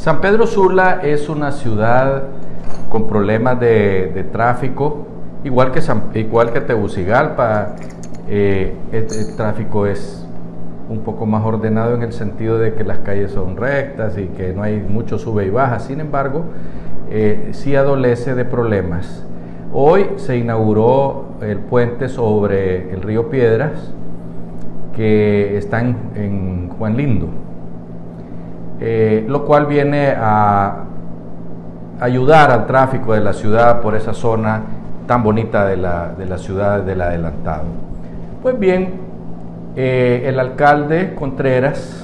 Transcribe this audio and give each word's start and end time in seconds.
San 0.00 0.22
Pedro 0.22 0.46
Sula 0.46 1.00
es 1.02 1.28
una 1.28 1.52
ciudad 1.52 2.22
con 2.88 3.06
problemas 3.06 3.60
de, 3.60 4.24
tráfico, 4.32 5.04
igual 5.44 5.72
que, 5.72 5.82
igual 6.18 6.54
que 6.54 6.62
Tegucigalpa, 6.62 7.76
eh, 8.26 8.74
el, 8.92 9.36
tráfico 9.36 9.84
es 9.84 10.26
un 10.88 11.00
poco 11.00 11.26
más 11.26 11.44
ordenado 11.44 11.94
en 11.94 12.02
el 12.02 12.14
sentido 12.14 12.58
de 12.58 12.72
que 12.72 12.82
las 12.82 13.00
calles 13.00 13.32
son 13.32 13.58
rectas 13.58 14.16
y 14.16 14.28
que 14.28 14.54
no 14.54 14.62
hay 14.62 14.80
mucho 14.80 15.18
sube 15.18 15.44
y 15.44 15.50
baja, 15.50 15.80
sin 15.80 16.00
embargo, 16.00 16.44
eh, 17.10 17.50
sí 17.52 17.76
adolece 17.76 18.34
de 18.34 18.46
problemas. 18.46 19.22
Hoy 19.70 20.12
se 20.16 20.38
inauguró 20.38 21.34
el 21.42 21.58
puente 21.58 22.08
sobre 22.08 22.90
el 22.90 23.02
río 23.02 23.28
Piedras, 23.28 23.92
que 24.96 25.58
está 25.58 25.80
en 25.80 26.70
Juan 26.78 26.96
Lindo. 26.96 27.49
Eh, 28.80 29.26
lo 29.28 29.44
cual 29.44 29.66
viene 29.66 30.14
a 30.16 30.84
ayudar 32.00 32.50
al 32.50 32.66
tráfico 32.66 33.12
de 33.12 33.20
la 33.20 33.34
ciudad 33.34 33.82
por 33.82 33.94
esa 33.94 34.14
zona 34.14 34.62
tan 35.06 35.22
bonita 35.22 35.66
de 35.66 35.76
la, 35.76 36.14
de 36.16 36.24
la 36.24 36.38
ciudad 36.38 36.80
del 36.80 37.02
adelantado. 37.02 37.64
Pues 38.42 38.58
bien, 38.58 38.94
eh, 39.76 40.22
el 40.26 40.40
alcalde 40.40 41.14
Contreras 41.14 42.02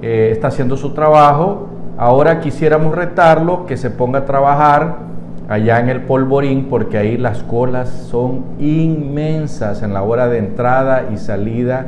eh, 0.00 0.30
está 0.30 0.48
haciendo 0.48 0.76
su 0.76 0.94
trabajo, 0.94 1.66
ahora 1.96 2.38
quisiéramos 2.38 2.94
retarlo 2.94 3.66
que 3.66 3.76
se 3.76 3.90
ponga 3.90 4.20
a 4.20 4.24
trabajar 4.26 5.08
allá 5.48 5.80
en 5.80 5.88
el 5.88 6.02
polvorín 6.02 6.68
porque 6.70 6.98
ahí 6.98 7.16
las 7.16 7.42
colas 7.42 7.88
son 7.88 8.44
inmensas 8.60 9.82
en 9.82 9.92
la 9.92 10.02
hora 10.02 10.28
de 10.28 10.38
entrada 10.38 11.06
y 11.12 11.16
salida 11.16 11.86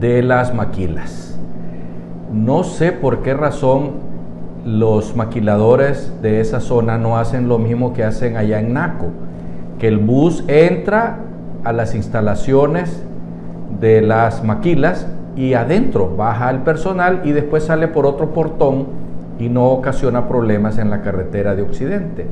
de 0.00 0.22
las 0.22 0.54
maquilas. 0.54 1.31
No 2.32 2.64
sé 2.64 2.92
por 2.92 3.22
qué 3.22 3.34
razón 3.34 3.90
los 4.64 5.16
maquiladores 5.16 6.12
de 6.22 6.40
esa 6.40 6.60
zona 6.60 6.96
no 6.96 7.18
hacen 7.18 7.46
lo 7.46 7.58
mismo 7.58 7.92
que 7.92 8.04
hacen 8.04 8.38
allá 8.38 8.58
en 8.58 8.72
Naco, 8.72 9.08
que 9.78 9.88
el 9.88 9.98
bus 9.98 10.42
entra 10.48 11.18
a 11.62 11.72
las 11.72 11.94
instalaciones 11.94 13.02
de 13.80 14.00
las 14.00 14.44
maquilas 14.44 15.06
y 15.36 15.52
adentro 15.52 16.16
baja 16.16 16.48
el 16.50 16.60
personal 16.60 17.20
y 17.24 17.32
después 17.32 17.64
sale 17.64 17.88
por 17.88 18.06
otro 18.06 18.30
portón 18.32 18.86
y 19.38 19.50
no 19.50 19.66
ocasiona 19.66 20.26
problemas 20.26 20.78
en 20.78 20.88
la 20.88 21.02
carretera 21.02 21.54
de 21.54 21.62
Occidente. 21.62 22.26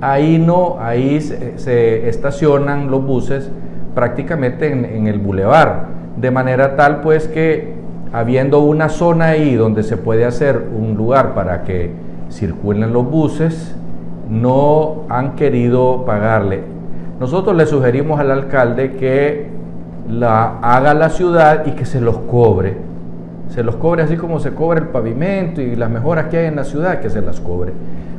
Ahí 0.00 0.38
no, 0.38 0.76
ahí 0.78 1.20
se, 1.20 2.08
estacionan 2.08 2.92
los 2.92 3.04
buses 3.04 3.50
prácticamente 3.94 4.70
en, 4.70 4.84
en 4.84 5.06
el 5.08 5.18
bulevar, 5.18 5.86
de 6.16 6.30
manera 6.30 6.76
tal 6.76 7.00
pues 7.00 7.26
que 7.26 7.81
habiendo 8.12 8.60
una 8.60 8.88
zona 8.88 9.28
ahí 9.28 9.54
donde 9.54 9.82
se 9.82 9.96
puede 9.96 10.24
hacer 10.24 10.68
un 10.76 10.94
lugar 10.96 11.34
para 11.34 11.62
que 11.64 11.90
circulen 12.30 12.92
los 12.92 13.10
buses, 13.10 13.74
no 14.28 15.04
han 15.08 15.34
querido 15.34 16.04
pagarle. 16.04 16.62
Nosotros 17.18 17.56
le 17.56 17.66
sugerimos 17.66 18.20
al 18.20 18.30
alcalde 18.30 18.96
que 18.96 19.46
la 20.08 20.58
haga 20.60 20.94
la 20.94 21.08
ciudad 21.08 21.64
y 21.66 21.72
que 21.72 21.84
se 21.84 22.00
los 22.00 22.18
cobre. 22.18 22.76
Se 23.48 23.62
los 23.62 23.76
cobre 23.76 24.02
así 24.02 24.16
como 24.16 24.40
se 24.40 24.52
cobra 24.54 24.80
el 24.80 24.88
pavimento 24.88 25.60
y 25.60 25.76
las 25.76 25.90
mejoras 25.90 26.26
que 26.26 26.38
hay 26.38 26.46
en 26.46 26.56
la 26.56 26.64
ciudad, 26.64 27.00
que 27.00 27.10
se 27.10 27.20
las 27.20 27.40
cobre. 27.40 27.72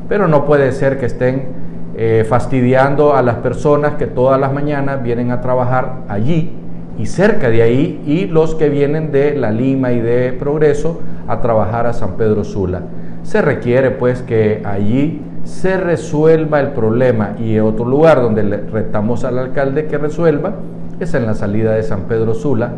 Pero 0.08 0.28
no 0.28 0.44
puede 0.44 0.72
ser 0.72 0.98
que 0.98 1.06
estén 1.06 1.48
eh, 1.96 2.24
fastidiando 2.28 3.14
a 3.14 3.22
las 3.22 3.36
personas 3.36 3.94
que 3.94 4.06
todas 4.06 4.40
las 4.40 4.52
mañanas 4.52 5.02
vienen 5.02 5.30
a 5.30 5.40
trabajar 5.40 6.02
allí 6.08 6.63
y 6.98 7.06
cerca 7.06 7.50
de 7.50 7.62
ahí 7.62 8.02
y 8.06 8.26
los 8.26 8.54
que 8.54 8.68
vienen 8.68 9.10
de 9.10 9.34
La 9.34 9.50
Lima 9.50 9.92
y 9.92 10.00
de 10.00 10.32
Progreso 10.32 11.00
a 11.26 11.40
trabajar 11.40 11.86
a 11.86 11.92
San 11.92 12.16
Pedro 12.16 12.44
Sula. 12.44 12.82
Se 13.22 13.42
requiere 13.42 13.90
pues 13.90 14.22
que 14.22 14.62
allí 14.64 15.22
se 15.44 15.76
resuelva 15.76 16.60
el 16.60 16.68
problema 16.68 17.34
y 17.38 17.58
otro 17.58 17.84
lugar 17.84 18.22
donde 18.22 18.42
le 18.42 18.56
retamos 18.58 19.24
al 19.24 19.38
alcalde 19.38 19.86
que 19.86 19.98
resuelva 19.98 20.54
es 21.00 21.14
en 21.14 21.26
la 21.26 21.34
salida 21.34 21.72
de 21.72 21.82
San 21.82 22.02
Pedro 22.02 22.34
Sula, 22.34 22.72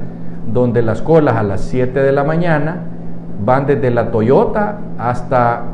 donde 0.52 0.82
las 0.82 1.02
colas 1.02 1.36
a 1.36 1.42
las 1.42 1.60
7 1.62 2.00
de 2.00 2.12
la 2.12 2.24
mañana 2.24 2.78
van 3.44 3.66
desde 3.66 3.90
la 3.90 4.10
Toyota 4.10 4.78
hasta 4.98 5.64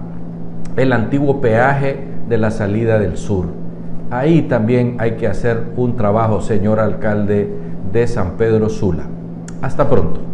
el 0.77 0.93
antiguo 0.93 1.41
peaje 1.41 1.99
de 2.29 2.39
la 2.39 2.51
salida 2.51 2.99
del 2.99 3.17
sur. 3.17 3.47
Ahí 4.11 4.43
también 4.43 4.97
hay 4.99 5.13
que 5.13 5.27
hacer 5.27 5.63
un 5.77 5.97
trabajo, 5.97 6.41
señor 6.41 6.81
alcalde 6.81 7.49
de 7.93 8.07
San 8.07 8.33
Pedro 8.39 8.69
Sula. 8.69 9.05
Hasta 9.61 9.89
pronto. 9.89 10.32